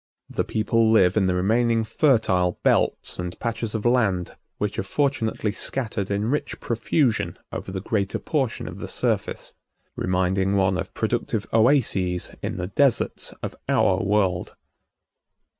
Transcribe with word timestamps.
The 0.31 0.43
people 0.43 0.89
live 0.89 1.15
in 1.15 1.27
the 1.27 1.35
remaining 1.35 1.83
fertile 1.83 2.57
belts 2.63 3.19
and 3.19 3.39
patches 3.39 3.75
of 3.75 3.85
land 3.85 4.35
which 4.57 4.79
are 4.79 4.83
fortunately 4.83 5.51
scattered 5.51 6.09
in 6.09 6.31
rich 6.31 6.59
profusion 6.59 7.37
over 7.51 7.71
the 7.71 7.81
greater 7.81 8.17
portion 8.17 8.67
of 8.67 8.79
the 8.79 8.87
surface, 8.87 9.53
reminding 9.95 10.55
one 10.55 10.75
of 10.79 10.95
productive 10.95 11.45
oases 11.53 12.31
in 12.41 12.57
the 12.57 12.65
deserts 12.69 13.35
of 13.43 13.55
our 13.69 14.01
world. 14.01 14.55